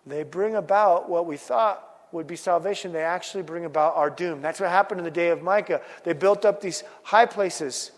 they 0.05 0.23
bring 0.23 0.53
about 0.53 1.07
what 1.07 1.25
we 1.25 1.37
thought 1.37 1.81
would 2.11 2.27
be 2.27 2.35
salvation. 2.35 2.91
They 2.91 3.03
actually 3.03 3.43
bring 3.43 3.63
about 3.63 3.95
our 3.95 4.09
doom. 4.09 4.41
That's 4.41 4.59
what 4.59 4.69
happened 4.69 4.99
in 4.99 5.05
the 5.05 5.11
day 5.11 5.29
of 5.29 5.41
Micah. 5.41 5.79
They 6.03 6.11
built 6.11 6.43
up 6.43 6.59
these 6.59 6.83
high 7.03 7.25
places, 7.25 7.91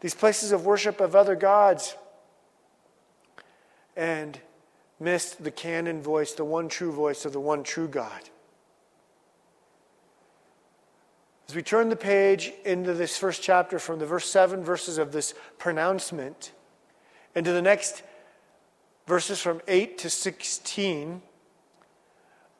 these 0.00 0.16
places 0.16 0.50
of 0.50 0.66
worship 0.66 1.00
of 1.00 1.14
other 1.14 1.36
gods. 1.36 1.94
And 3.96 4.40
missed 4.98 5.44
the 5.44 5.52
canon 5.52 6.02
voice, 6.02 6.32
the 6.32 6.44
one 6.44 6.68
true 6.68 6.90
voice 6.90 7.24
of 7.24 7.32
the 7.32 7.38
one 7.38 7.62
true 7.62 7.86
God. 7.86 8.30
As 11.48 11.54
we 11.54 11.62
turn 11.62 11.88
the 11.88 11.94
page 11.94 12.52
into 12.64 12.94
this 12.94 13.16
first 13.16 13.42
chapter 13.42 13.78
from 13.78 14.00
the 14.00 14.06
verse 14.06 14.28
7 14.28 14.64
verses 14.64 14.98
of 14.98 15.12
this 15.12 15.34
pronouncement 15.56 16.50
into 17.34 17.52
the 17.52 17.62
next 17.62 18.02
verses 19.08 19.40
from 19.40 19.62
8 19.66 19.96
to 19.98 20.10
16 20.10 21.22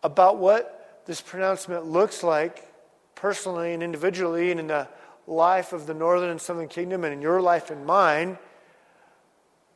about 0.03 0.39
what 0.39 1.03
this 1.05 1.21
pronouncement 1.21 1.85
looks 1.85 2.23
like 2.23 2.67
personally 3.15 3.75
and 3.75 3.83
individually 3.83 4.51
and 4.51 4.59
in 4.59 4.67
the 4.67 4.89
life 5.27 5.75
of 5.75 5.87
the 5.87 5.93
northern 5.93 6.31
and 6.31 6.41
southern 6.41 6.67
kingdom 6.67 7.05
and 7.05 7.13
in 7.13 7.21
your 7.21 7.43
life 7.43 7.71
and 7.71 7.85
mine, 7.85 8.39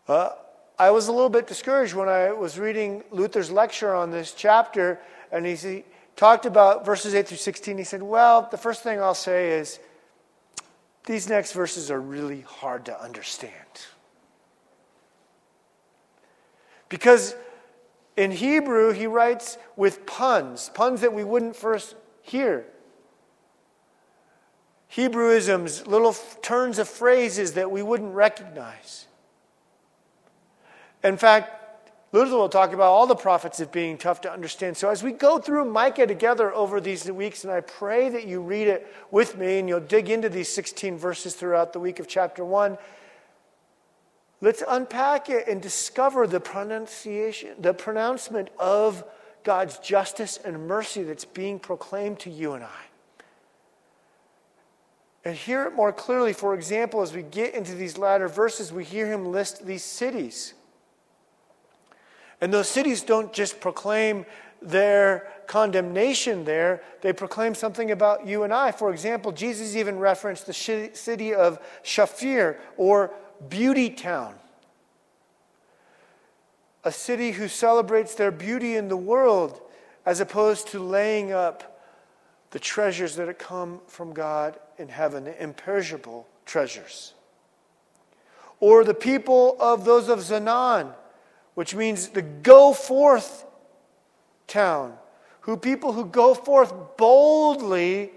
uh, 0.08 0.30
I 0.78 0.90
was 0.90 1.08
a 1.08 1.12
little 1.12 1.28
bit 1.28 1.46
discouraged 1.46 1.92
when 1.92 2.08
I 2.08 2.32
was 2.32 2.58
reading 2.58 3.04
Luther's 3.10 3.50
lecture 3.50 3.94
on 3.94 4.10
this 4.10 4.32
chapter, 4.32 4.98
and 5.30 5.44
he, 5.44 5.84
talked 6.16 6.46
about 6.46 6.86
verses 6.86 7.14
8 7.14 7.28
through 7.28 7.36
16. 7.36 7.78
He 7.78 7.84
said, 7.84 8.02
Well, 8.02 8.48
the 8.50 8.58
first 8.58 8.82
thing 8.82 9.00
I'll 9.00 9.14
say 9.14 9.52
is 9.52 9.78
these 11.06 11.28
next 11.28 11.52
verses 11.52 11.90
are 11.90 12.00
really 12.00 12.42
hard 12.42 12.86
to 12.86 13.02
understand. 13.02 13.52
Because 16.92 17.34
in 18.18 18.32
Hebrew, 18.32 18.92
he 18.92 19.06
writes 19.06 19.56
with 19.76 20.04
puns, 20.04 20.70
puns 20.74 21.00
that 21.00 21.14
we 21.14 21.24
wouldn't 21.24 21.56
first 21.56 21.94
hear. 22.20 22.66
Hebrewisms, 24.94 25.86
little 25.86 26.12
turns 26.42 26.78
of 26.78 26.86
phrases 26.86 27.54
that 27.54 27.70
we 27.70 27.82
wouldn't 27.82 28.14
recognize. 28.14 29.06
In 31.02 31.16
fact, 31.16 31.90
Luther 32.12 32.36
will 32.36 32.50
talk 32.50 32.74
about 32.74 32.92
all 32.92 33.06
the 33.06 33.16
prophets 33.16 33.58
as 33.58 33.68
being 33.68 33.96
tough 33.96 34.20
to 34.20 34.30
understand. 34.30 34.76
So, 34.76 34.90
as 34.90 35.02
we 35.02 35.12
go 35.12 35.38
through 35.38 35.64
Micah 35.64 36.06
together 36.06 36.54
over 36.54 36.78
these 36.78 37.10
weeks, 37.10 37.42
and 37.42 37.50
I 37.50 37.62
pray 37.62 38.10
that 38.10 38.26
you 38.26 38.42
read 38.42 38.68
it 38.68 38.86
with 39.10 39.38
me 39.38 39.58
and 39.58 39.66
you'll 39.66 39.80
dig 39.80 40.10
into 40.10 40.28
these 40.28 40.50
16 40.50 40.98
verses 40.98 41.34
throughout 41.36 41.72
the 41.72 41.80
week 41.80 42.00
of 42.00 42.06
chapter 42.06 42.44
1, 42.44 42.76
let's 44.42 44.62
unpack 44.68 45.30
it 45.30 45.48
and 45.48 45.62
discover 45.62 46.26
the 46.26 46.40
pronunciation, 46.40 47.50
the 47.58 47.72
pronouncement 47.72 48.50
of 48.58 49.02
God's 49.44 49.78
justice 49.78 50.38
and 50.44 50.66
mercy 50.66 51.02
that's 51.02 51.24
being 51.24 51.58
proclaimed 51.58 52.18
to 52.20 52.30
you 52.30 52.52
and 52.52 52.64
I. 52.64 52.82
And 55.24 55.36
hear 55.36 55.64
it 55.64 55.74
more 55.74 55.92
clearly. 55.92 56.32
For 56.32 56.54
example, 56.54 57.00
as 57.00 57.14
we 57.14 57.22
get 57.22 57.54
into 57.54 57.74
these 57.74 57.96
latter 57.96 58.28
verses, 58.28 58.72
we 58.72 58.84
hear 58.84 59.06
him 59.06 59.30
list 59.30 59.64
these 59.64 59.84
cities. 59.84 60.52
And 62.40 62.52
those 62.52 62.68
cities 62.68 63.02
don't 63.02 63.32
just 63.32 63.60
proclaim 63.60 64.26
their 64.60 65.28
condemnation 65.46 66.44
there, 66.44 66.82
they 67.00 67.12
proclaim 67.12 67.54
something 67.54 67.90
about 67.90 68.26
you 68.26 68.44
and 68.44 68.52
I. 68.52 68.70
For 68.70 68.92
example, 68.92 69.32
Jesus 69.32 69.74
even 69.74 69.98
referenced 69.98 70.46
the 70.46 70.52
city 70.52 71.34
of 71.34 71.58
Shaphir 71.82 72.58
or 72.76 73.12
Beauty 73.48 73.90
Town, 73.90 74.34
a 76.84 76.92
city 76.92 77.32
who 77.32 77.48
celebrates 77.48 78.14
their 78.14 78.30
beauty 78.30 78.76
in 78.76 78.88
the 78.88 78.96
world 78.96 79.60
as 80.04 80.20
opposed 80.20 80.68
to 80.68 80.80
laying 80.80 81.32
up 81.32 81.80
the 82.50 82.58
treasures 82.58 83.16
that 83.16 83.38
come 83.38 83.80
from 83.86 84.12
God 84.12 84.58
in 84.78 84.88
heaven, 84.88 85.24
the 85.24 85.42
imperishable 85.42 86.26
treasures. 86.44 87.14
Or 88.60 88.84
the 88.84 88.94
people 88.94 89.56
of 89.60 89.84
those 89.84 90.08
of 90.08 90.18
Zaanan 90.20 90.94
which 91.54 91.74
means 91.74 92.08
the 92.08 92.22
go 92.22 92.72
forth 92.72 93.44
town, 94.46 94.94
who 95.40 95.56
people 95.56 95.92
who 95.92 96.04
go 96.04 96.34
forth 96.34 96.72
boldly 96.96 98.10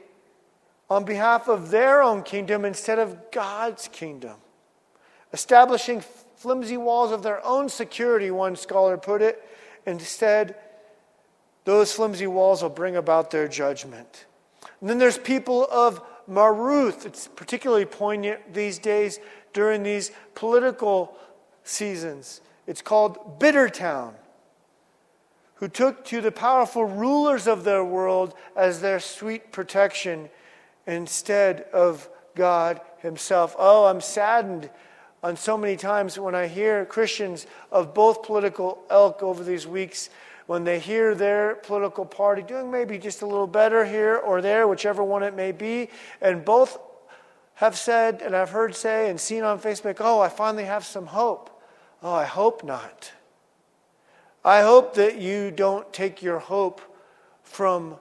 on 0.89 1.03
behalf 1.03 1.48
of 1.48 1.72
their 1.72 2.01
own 2.01 2.24
kingdom 2.24 2.63
instead 2.63 3.00
of 3.00 3.32
God's 3.32 3.88
kingdom, 3.88 4.36
establishing 5.36 6.01
flimsy 6.38 6.77
walls 6.77 7.12
of 7.12 7.22
their 7.22 7.46
own 7.46 7.68
security, 7.68 8.32
one 8.32 8.56
scholar 8.56 8.98
put 8.98 9.22
it. 9.22 9.44
Instead, 9.86 10.56
those 11.65 11.92
flimsy 11.92 12.25
walls 12.25 12.63
will 12.63 12.70
bring 12.70 12.96
about 12.96 13.32
their 13.32 13.50
judgment. 13.50 14.27
And 14.80 14.89
then 14.89 14.98
there's 14.98 15.18
people 15.18 15.68
of 15.70 16.01
Maroth. 16.25 17.06
It's 17.06 17.27
particularly 17.27 17.84
poignant 17.84 18.54
these 18.54 18.80
days 18.80 19.20
during 19.51 19.84
these 19.84 20.13
political 20.36 21.18
seasons. 21.65 22.39
It's 22.65 22.82
called 22.82 23.38
Bittertown, 23.38 24.13
who 25.56 25.68
took 25.68 26.06
to 26.06 26.22
the 26.22 26.32
powerful 26.32 26.86
rulers 26.86 27.46
of 27.46 27.65
their 27.65 27.84
world 27.84 28.34
as 28.56 28.80
their 28.80 29.01
sweet 29.01 29.51
protection 29.51 30.30
instead 30.88 31.65
of 31.74 32.08
God 32.36 32.80
Himself. 33.00 33.54
Oh, 33.60 33.86
I'm 33.88 34.00
saddened 34.00 34.70
on 35.24 35.36
so 35.36 35.57
many 35.57 35.75
times 35.75 36.19
when 36.19 36.36
I 36.36 36.48
hear 36.48 36.86
Christians 36.86 37.48
of 37.72 37.93
both 37.93 38.24
political 38.24 38.84
ilk 38.89 39.24
over 39.24 39.43
these 39.43 39.65
weeks 39.65 40.10
when 40.48 40.63
they 40.63 40.79
hear 40.79 41.15
their 41.15 41.55
political 41.55 42.05
party 42.05 42.41
doing 42.43 42.69
maybe 42.69 42.98
just 42.98 43.22
a 43.22 43.25
little 43.25 43.48
better 43.48 43.84
here 43.84 44.17
or 44.17 44.41
there, 44.41 44.67
whichever 44.67 45.03
one 45.03 45.24
it 45.24 45.36
may 45.36 45.51
be, 45.51 45.89
and 46.22 46.45
both 46.45 46.77
have 47.55 47.77
said, 47.77 48.22
and 48.22 48.36
I've 48.36 48.50
heard 48.50 48.75
say 48.75 49.10
and 49.10 49.19
seen 49.19 49.43
on 49.43 49.60
Facebook, 49.60 49.98
oh, 50.00 50.19
I 50.19 50.29
finally 50.29 50.65
have 50.65 50.86
some 50.86 51.07
hope. 51.07 51.50
Oh, 52.03 52.13
I 52.13 52.25
hope 52.25 52.63
not. 52.63 53.12
I 54.43 54.62
hope 54.62 54.93
that 54.95 55.17
you 55.19 55.50
don't 55.50 55.91
take 55.91 56.22
your 56.22 56.38
hope 56.38 56.81
from 57.41 57.98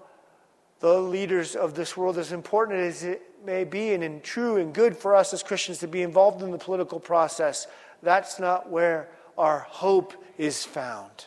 the 0.85 1.00
leaders 1.00 1.57
of 1.57 1.73
this 1.73 1.97
world, 1.97 2.19
as 2.19 2.31
important 2.31 2.79
as 2.79 3.05
it 3.05 3.23
may 3.43 3.64
be, 3.64 3.95
and 3.95 4.23
true 4.23 4.59
and 4.59 4.75
good 4.75 4.95
for 4.95 5.17
us 5.17 5.33
as 5.33 5.43
Christians 5.43 5.79
to 5.79 5.88
be 5.88 6.03
involved 6.03 6.43
in 6.43 6.50
the 6.50 6.59
political 6.59 7.00
process. 7.00 7.67
That's 8.03 8.38
not 8.38 8.69
where 8.69 9.09
our 9.38 9.61
hope 9.61 10.12
is 10.37 10.62
found. 10.62 11.25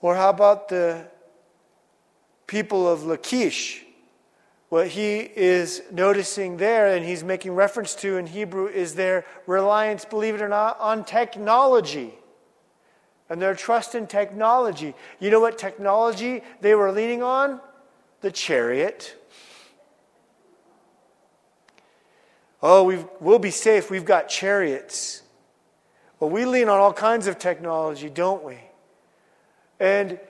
Or 0.00 0.16
how 0.16 0.30
about 0.30 0.68
the 0.68 1.06
people 2.48 2.88
of 2.88 3.04
Lachish? 3.04 3.84
What 4.68 4.88
he 4.88 5.18
is 5.20 5.82
noticing 5.92 6.56
there 6.56 6.88
and 6.88 7.06
he's 7.06 7.22
making 7.22 7.52
reference 7.52 7.94
to 7.96 8.16
in 8.16 8.26
Hebrew 8.26 8.66
is 8.66 8.96
their 8.96 9.24
reliance, 9.46 10.04
believe 10.04 10.34
it 10.34 10.42
or 10.42 10.48
not, 10.48 10.76
on 10.80 11.04
technology 11.04 12.14
and 13.32 13.40
their 13.40 13.54
trust 13.54 13.94
in 13.94 14.06
technology. 14.06 14.94
You 15.18 15.30
know 15.30 15.40
what 15.40 15.56
technology 15.56 16.42
they 16.60 16.74
were 16.74 16.92
leaning 16.92 17.22
on? 17.22 17.62
The 18.20 18.30
chariot. 18.30 19.16
Oh, 22.62 22.84
we 22.84 22.98
will 23.20 23.38
be 23.38 23.50
safe. 23.50 23.90
We've 23.90 24.04
got 24.04 24.28
chariots. 24.28 25.22
Well, 26.20 26.28
we 26.28 26.44
lean 26.44 26.68
on 26.68 26.78
all 26.78 26.92
kinds 26.92 27.26
of 27.26 27.38
technology, 27.38 28.10
don't 28.10 28.44
we? 28.44 28.58
And 29.80 30.20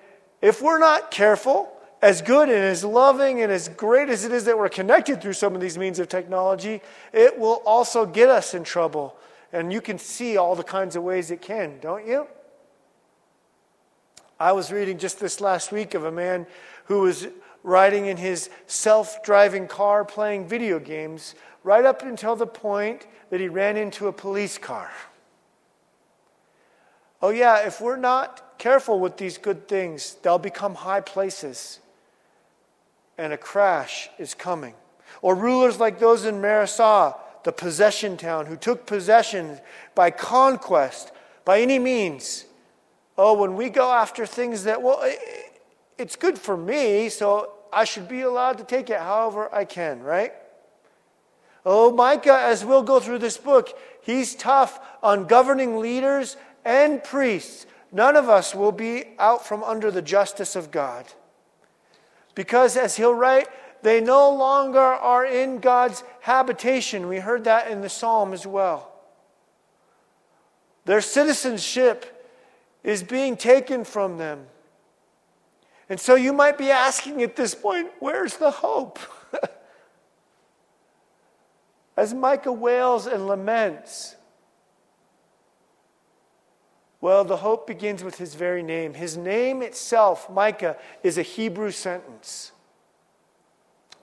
if 0.40 0.62
we're 0.62 0.78
not 0.78 1.10
careful, 1.10 1.76
as 2.02 2.22
good 2.22 2.48
and 2.48 2.58
as 2.58 2.84
loving 2.84 3.42
and 3.42 3.50
as 3.50 3.68
great 3.68 4.10
as 4.10 4.24
it 4.24 4.30
is 4.30 4.44
that 4.44 4.56
we're 4.56 4.68
connected 4.68 5.20
through 5.20 5.32
some 5.32 5.56
of 5.56 5.60
these 5.60 5.76
means 5.76 5.98
of 5.98 6.08
technology, 6.08 6.80
it 7.12 7.36
will 7.36 7.62
also 7.66 8.06
get 8.06 8.28
us 8.28 8.54
in 8.54 8.62
trouble. 8.62 9.16
And 9.52 9.72
you 9.72 9.80
can 9.80 9.98
see 9.98 10.36
all 10.36 10.54
the 10.54 10.62
kinds 10.62 10.94
of 10.94 11.02
ways 11.02 11.32
it 11.32 11.42
can, 11.42 11.80
don't 11.80 12.06
you? 12.06 12.28
I 14.42 14.50
was 14.50 14.72
reading 14.72 14.98
just 14.98 15.20
this 15.20 15.40
last 15.40 15.70
week 15.70 15.94
of 15.94 16.04
a 16.04 16.10
man 16.10 16.48
who 16.86 17.02
was 17.02 17.28
riding 17.62 18.06
in 18.06 18.16
his 18.16 18.50
self 18.66 19.22
driving 19.22 19.68
car 19.68 20.04
playing 20.04 20.48
video 20.48 20.80
games 20.80 21.36
right 21.62 21.84
up 21.84 22.02
until 22.02 22.34
the 22.34 22.48
point 22.48 23.06
that 23.30 23.38
he 23.38 23.46
ran 23.46 23.76
into 23.76 24.08
a 24.08 24.12
police 24.12 24.58
car. 24.58 24.90
Oh, 27.22 27.28
yeah, 27.30 27.64
if 27.64 27.80
we're 27.80 27.94
not 27.94 28.58
careful 28.58 28.98
with 28.98 29.16
these 29.16 29.38
good 29.38 29.68
things, 29.68 30.16
they'll 30.24 30.40
become 30.40 30.74
high 30.74 31.02
places, 31.02 31.78
and 33.16 33.32
a 33.32 33.38
crash 33.38 34.10
is 34.18 34.34
coming. 34.34 34.74
Or 35.20 35.36
rulers 35.36 35.78
like 35.78 36.00
those 36.00 36.24
in 36.24 36.42
Mareshah, 36.42 37.16
the 37.44 37.52
possession 37.52 38.16
town, 38.16 38.46
who 38.46 38.56
took 38.56 38.86
possession 38.86 39.60
by 39.94 40.10
conquest, 40.10 41.12
by 41.44 41.60
any 41.60 41.78
means. 41.78 42.46
Oh, 43.16 43.34
when 43.34 43.56
we 43.56 43.68
go 43.68 43.92
after 43.92 44.24
things 44.26 44.64
that, 44.64 44.82
well, 44.82 45.02
it's 45.98 46.16
good 46.16 46.38
for 46.38 46.56
me, 46.56 47.08
so 47.08 47.52
I 47.72 47.84
should 47.84 48.08
be 48.08 48.22
allowed 48.22 48.58
to 48.58 48.64
take 48.64 48.90
it 48.90 48.98
however 48.98 49.54
I 49.54 49.64
can, 49.64 50.02
right? 50.02 50.32
Oh, 51.64 51.92
Micah, 51.92 52.38
as 52.40 52.64
we'll 52.64 52.82
go 52.82 53.00
through 53.00 53.18
this 53.18 53.36
book, 53.36 53.78
he's 54.02 54.34
tough 54.34 54.80
on 55.02 55.26
governing 55.26 55.78
leaders 55.78 56.36
and 56.64 57.02
priests, 57.02 57.66
none 57.92 58.16
of 58.16 58.28
us 58.28 58.54
will 58.54 58.72
be 58.72 59.04
out 59.18 59.46
from 59.46 59.62
under 59.62 59.90
the 59.90 60.02
justice 60.02 60.56
of 60.56 60.70
God. 60.70 61.06
Because, 62.34 62.76
as 62.76 62.96
he'll 62.96 63.14
write, 63.14 63.48
they 63.82 64.00
no 64.00 64.30
longer 64.30 64.80
are 64.80 65.26
in 65.26 65.58
God's 65.58 66.02
habitation. 66.20 67.08
We 67.08 67.18
heard 67.18 67.44
that 67.44 67.70
in 67.70 67.80
the 67.80 67.88
psalm 67.88 68.32
as 68.32 68.46
well. 68.46 68.92
Their 70.84 71.00
citizenship 71.00 72.21
is 72.82 73.02
being 73.02 73.36
taken 73.36 73.84
from 73.84 74.18
them. 74.18 74.46
And 75.88 76.00
so 76.00 76.14
you 76.14 76.32
might 76.32 76.58
be 76.58 76.70
asking 76.70 77.22
at 77.22 77.36
this 77.36 77.54
point, 77.54 77.90
where's 77.98 78.36
the 78.36 78.50
hope? 78.50 78.98
As 81.96 82.14
Micah 82.14 82.52
wails 82.52 83.06
and 83.06 83.26
laments, 83.26 84.16
well, 87.00 87.24
the 87.24 87.38
hope 87.38 87.66
begins 87.66 88.04
with 88.04 88.16
his 88.18 88.34
very 88.34 88.62
name. 88.62 88.94
His 88.94 89.16
name 89.16 89.60
itself, 89.60 90.30
Micah, 90.30 90.76
is 91.02 91.18
a 91.18 91.22
Hebrew 91.22 91.72
sentence. 91.72 92.52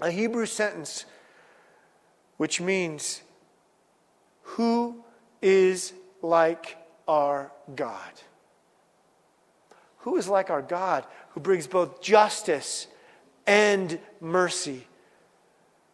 A 0.01 0.11
Hebrew 0.11 0.45
sentence 0.45 1.05
which 2.39 2.61
means, 2.61 3.21
Who 4.43 5.03
is 5.41 5.91
like 6.21 6.77
our 7.05 7.51
God? 7.75 8.13
Who 9.99 10.17
is 10.17 10.27
like 10.27 10.49
our 10.49 10.61
God 10.61 11.05
who 11.31 11.39
brings 11.39 11.67
both 11.67 12.01
justice 12.01 12.87
and 13.45 13.99
mercy? 14.19 14.87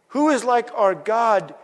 Who 0.08 0.30
is 0.30 0.44
like 0.44 0.70
our 0.74 0.94
God 0.94 1.54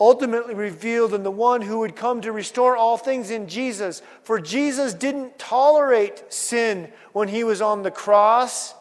ultimately 0.00 0.54
revealed 0.54 1.12
in 1.12 1.22
the 1.22 1.30
one 1.30 1.60
who 1.60 1.80
would 1.80 1.94
come 1.94 2.22
to 2.22 2.32
restore 2.32 2.74
all 2.74 2.96
things 2.96 3.30
in 3.30 3.46
Jesus. 3.46 4.00
For 4.22 4.40
Jesus 4.40 4.94
didn't 4.94 5.38
tolerate 5.38 6.24
sin 6.32 6.90
when 7.12 7.28
he 7.28 7.44
was 7.44 7.60
on 7.60 7.82
the 7.82 7.90
cross. 7.90 8.74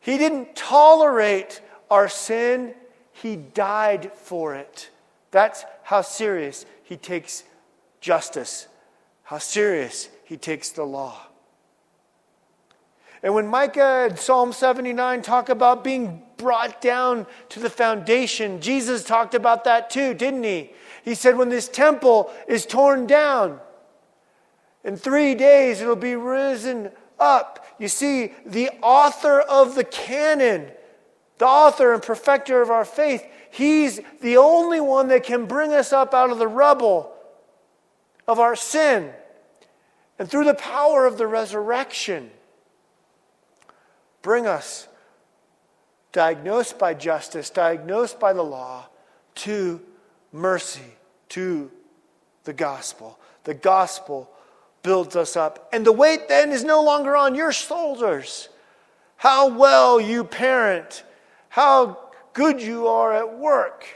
He 0.00 0.18
didn't 0.18 0.54
tolerate 0.54 1.62
our 1.90 2.08
sin, 2.08 2.74
he 3.12 3.36
died 3.36 4.12
for 4.12 4.54
it. 4.54 4.90
That's 5.30 5.64
how 5.82 6.02
serious 6.02 6.66
he 6.82 6.96
takes 6.96 7.42
justice, 8.00 8.68
how 9.24 9.38
serious 9.38 10.08
he 10.26 10.36
takes 10.36 10.70
the 10.70 10.82
law. 10.82 11.16
And 13.22 13.32
when 13.32 13.46
Micah 13.46 14.08
and 14.10 14.18
Psalm 14.18 14.52
79 14.52 15.22
talk 15.22 15.48
about 15.48 15.84
being 15.84 16.22
brought 16.36 16.80
down 16.80 17.26
to 17.50 17.60
the 17.60 17.70
foundation, 17.70 18.60
Jesus 18.60 19.04
talked 19.04 19.36
about 19.36 19.62
that 19.64 19.88
too, 19.88 20.14
didn't 20.14 20.42
he? 20.42 20.72
He 21.04 21.14
said, 21.14 21.36
when 21.36 21.48
this 21.48 21.68
temple 21.68 22.32
is 22.48 22.66
torn 22.66 23.06
down, 23.06 23.60
in 24.82 24.96
three 24.96 25.36
days 25.36 25.80
it'll 25.80 25.94
be 25.94 26.16
risen 26.16 26.90
up. 27.20 27.64
You 27.78 27.86
see, 27.86 28.32
the 28.44 28.70
author 28.82 29.40
of 29.40 29.76
the 29.76 29.84
canon, 29.84 30.72
the 31.38 31.46
author 31.46 31.94
and 31.94 32.02
perfecter 32.02 32.60
of 32.62 32.70
our 32.70 32.84
faith, 32.84 33.24
he's 33.50 34.00
the 34.20 34.38
only 34.38 34.80
one 34.80 35.06
that 35.08 35.22
can 35.22 35.46
bring 35.46 35.72
us 35.72 35.92
up 35.92 36.14
out 36.14 36.30
of 36.30 36.38
the 36.38 36.48
rubble 36.48 37.12
of 38.26 38.40
our 38.40 38.56
sin. 38.56 39.12
And 40.18 40.30
through 40.30 40.44
the 40.44 40.54
power 40.54 41.06
of 41.06 41.18
the 41.18 41.26
resurrection, 41.26 42.30
bring 44.22 44.46
us, 44.46 44.88
diagnosed 46.12 46.78
by 46.78 46.94
justice, 46.94 47.50
diagnosed 47.50 48.18
by 48.18 48.32
the 48.32 48.42
law, 48.42 48.86
to 49.34 49.80
mercy, 50.32 50.96
to 51.28 51.70
the 52.44 52.52
gospel. 52.52 53.18
The 53.44 53.54
gospel 53.54 54.30
builds 54.82 55.16
us 55.16 55.36
up. 55.36 55.68
And 55.72 55.84
the 55.84 55.92
weight 55.92 56.28
then 56.28 56.52
is 56.52 56.64
no 56.64 56.82
longer 56.82 57.16
on 57.16 57.34
your 57.34 57.52
shoulders. 57.52 58.48
How 59.16 59.48
well 59.48 60.00
you 60.00 60.24
parent, 60.24 61.02
how 61.48 61.98
good 62.32 62.62
you 62.62 62.86
are 62.86 63.12
at 63.12 63.38
work. 63.38 63.86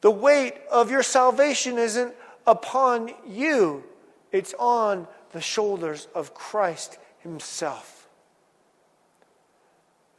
The 0.00 0.10
weight 0.10 0.54
of 0.70 0.90
your 0.90 1.02
salvation 1.02 1.78
isn't 1.78 2.14
upon 2.46 3.12
you, 3.26 3.84
it's 4.32 4.54
on 4.58 5.06
the 5.32 5.40
shoulders 5.40 6.08
of 6.14 6.34
Christ 6.34 6.98
Himself. 7.20 8.08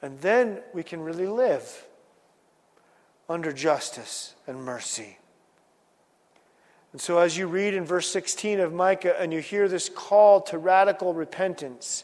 And 0.02 0.20
then 0.22 0.62
we 0.74 0.84
can 0.84 1.02
really 1.02 1.28
live 1.28 1.88
under 3.28 3.52
justice 3.52 4.36
and 4.48 4.64
mercy. 4.64 5.18
And 6.92 7.02
so, 7.02 7.18
as 7.18 7.38
you 7.38 7.48
read 7.48 7.74
in 7.74 7.86
verse 7.86 8.08
16 8.12 8.60
of 8.60 8.72
Micah 8.72 9.20
and 9.20 9.34
you 9.34 9.40
hear 9.40 9.68
this 9.68 9.90
call 9.90 10.42
to 10.42 10.58
radical 10.60 11.14
repentance, 11.14 12.04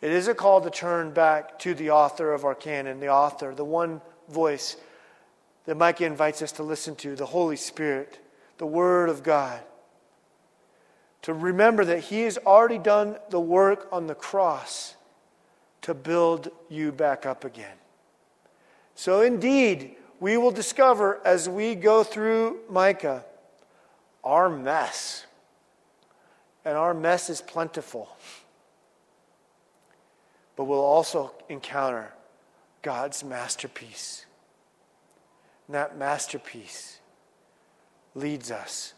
It 0.00 0.12
is 0.12 0.28
a 0.28 0.34
call 0.34 0.60
to 0.62 0.70
turn 0.70 1.10
back 1.10 1.58
to 1.60 1.74
the 1.74 1.90
author 1.90 2.32
of 2.32 2.44
our 2.44 2.54
canon, 2.54 3.00
the 3.00 3.08
author, 3.08 3.54
the 3.54 3.64
one 3.64 4.00
voice 4.28 4.76
that 5.66 5.76
Micah 5.76 6.06
invites 6.06 6.40
us 6.40 6.52
to 6.52 6.62
listen 6.62 6.94
to, 6.96 7.16
the 7.16 7.26
Holy 7.26 7.56
Spirit, 7.56 8.18
the 8.58 8.66
Word 8.66 9.08
of 9.08 9.22
God. 9.22 9.60
To 11.26 11.34
remember 11.34 11.84
that 11.84 12.04
He 12.04 12.20
has 12.20 12.38
already 12.38 12.78
done 12.78 13.16
the 13.30 13.40
work 13.40 13.88
on 13.90 14.06
the 14.06 14.14
cross 14.14 14.94
to 15.82 15.92
build 15.92 16.50
you 16.68 16.92
back 16.92 17.26
up 17.26 17.44
again. 17.44 17.76
So, 18.94 19.22
indeed, 19.22 19.96
we 20.20 20.36
will 20.36 20.52
discover 20.52 21.20
as 21.24 21.48
we 21.48 21.74
go 21.74 22.04
through 22.04 22.60
Micah 22.70 23.24
our 24.22 24.48
mess. 24.48 25.26
And 26.64 26.76
our 26.76 26.94
mess 26.94 27.28
is 27.28 27.40
plentiful. 27.40 28.08
But 30.54 30.66
we'll 30.66 30.78
also 30.78 31.34
encounter 31.48 32.12
God's 32.82 33.24
masterpiece. 33.24 34.26
And 35.66 35.74
that 35.74 35.98
masterpiece 35.98 37.00
leads 38.14 38.52
us 38.52 38.94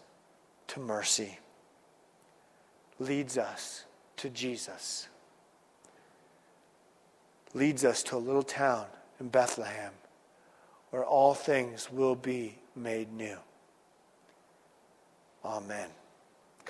to 0.66 0.80
mercy, 0.80 1.38
leads 2.98 3.38
us 3.38 3.84
to 4.16 4.30
Jesus, 4.30 5.08
leads 7.54 7.84
us 7.84 8.02
to 8.04 8.16
a 8.16 8.18
little 8.18 8.42
town 8.42 8.86
in 9.20 9.28
Bethlehem 9.28 9.92
where 10.90 11.04
all 11.04 11.34
things 11.34 11.90
will 11.92 12.14
be 12.14 12.56
made 12.74 13.12
new. 13.12 13.36
Amen. 15.44 15.88